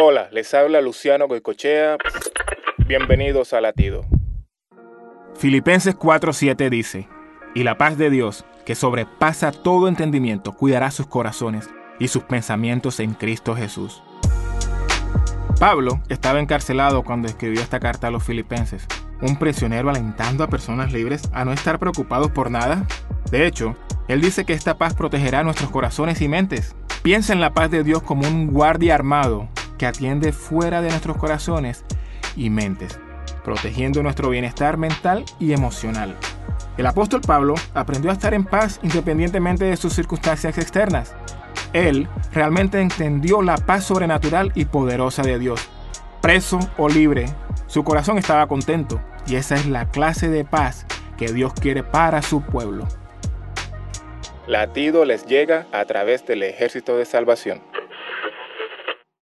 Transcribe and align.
Hola, 0.00 0.28
les 0.30 0.54
habla 0.54 0.80
Luciano 0.80 1.26
Goicochea. 1.26 1.96
Bienvenidos 2.86 3.52
a 3.52 3.60
Latido. 3.60 4.04
Filipenses 5.34 5.96
4:7 5.96 6.70
dice, 6.70 7.08
y 7.52 7.64
la 7.64 7.78
paz 7.78 7.98
de 7.98 8.08
Dios, 8.08 8.44
que 8.64 8.76
sobrepasa 8.76 9.50
todo 9.50 9.88
entendimiento, 9.88 10.52
cuidará 10.52 10.92
sus 10.92 11.08
corazones 11.08 11.68
y 11.98 12.06
sus 12.06 12.22
pensamientos 12.22 13.00
en 13.00 13.14
Cristo 13.14 13.56
Jesús. 13.56 14.00
Pablo 15.58 16.00
estaba 16.08 16.38
encarcelado 16.38 17.02
cuando 17.02 17.26
escribió 17.26 17.60
esta 17.60 17.80
carta 17.80 18.06
a 18.06 18.12
los 18.12 18.22
filipenses, 18.22 18.86
un 19.20 19.36
prisionero 19.36 19.90
alentando 19.90 20.44
a 20.44 20.48
personas 20.48 20.92
libres 20.92 21.28
a 21.32 21.44
no 21.44 21.52
estar 21.52 21.80
preocupados 21.80 22.30
por 22.30 22.52
nada. 22.52 22.86
De 23.32 23.48
hecho, 23.48 23.74
él 24.06 24.20
dice 24.20 24.44
que 24.44 24.52
esta 24.52 24.78
paz 24.78 24.94
protegerá 24.94 25.42
nuestros 25.42 25.70
corazones 25.70 26.22
y 26.22 26.28
mentes. 26.28 26.76
Piensa 27.02 27.32
en 27.32 27.40
la 27.40 27.52
paz 27.52 27.72
de 27.72 27.82
Dios 27.82 28.04
como 28.04 28.28
un 28.28 28.46
guardia 28.46 28.94
armado 28.94 29.48
que 29.78 29.86
atiende 29.86 30.32
fuera 30.32 30.82
de 30.82 30.90
nuestros 30.90 31.16
corazones 31.16 31.84
y 32.36 32.50
mentes, 32.50 33.00
protegiendo 33.44 34.02
nuestro 34.02 34.28
bienestar 34.28 34.76
mental 34.76 35.24
y 35.38 35.52
emocional. 35.52 36.14
El 36.76 36.86
apóstol 36.86 37.20
Pablo 37.20 37.54
aprendió 37.74 38.10
a 38.10 38.14
estar 38.14 38.34
en 38.34 38.44
paz 38.44 38.78
independientemente 38.82 39.64
de 39.64 39.76
sus 39.76 39.94
circunstancias 39.94 40.58
externas. 40.58 41.14
Él 41.72 42.08
realmente 42.32 42.80
entendió 42.80 43.42
la 43.42 43.56
paz 43.56 43.84
sobrenatural 43.84 44.52
y 44.54 44.66
poderosa 44.66 45.22
de 45.22 45.38
Dios. 45.38 45.68
Preso 46.20 46.58
o 46.76 46.88
libre, 46.88 47.26
su 47.66 47.84
corazón 47.84 48.18
estaba 48.18 48.46
contento 48.46 49.00
y 49.26 49.36
esa 49.36 49.56
es 49.56 49.66
la 49.66 49.90
clase 49.90 50.28
de 50.28 50.44
paz 50.44 50.86
que 51.16 51.32
Dios 51.32 51.52
quiere 51.52 51.82
para 51.82 52.22
su 52.22 52.42
pueblo. 52.42 52.86
Latido 54.46 55.04
les 55.04 55.26
llega 55.26 55.66
a 55.72 55.84
través 55.84 56.24
del 56.24 56.42
ejército 56.42 56.96
de 56.96 57.04
salvación. 57.04 57.60